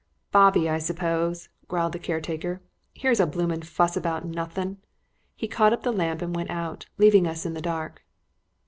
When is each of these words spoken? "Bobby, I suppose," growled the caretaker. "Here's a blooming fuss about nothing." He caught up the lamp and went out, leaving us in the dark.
"Bobby, 0.31 0.67
I 0.67 0.79
suppose," 0.79 1.47
growled 1.67 1.91
the 1.93 1.99
caretaker. 1.99 2.59
"Here's 2.91 3.19
a 3.19 3.27
blooming 3.27 3.61
fuss 3.61 3.95
about 3.95 4.25
nothing." 4.25 4.77
He 5.35 5.47
caught 5.47 5.73
up 5.73 5.83
the 5.83 5.91
lamp 5.93 6.23
and 6.23 6.35
went 6.35 6.49
out, 6.49 6.87
leaving 6.97 7.27
us 7.27 7.45
in 7.45 7.53
the 7.53 7.61
dark. 7.61 8.03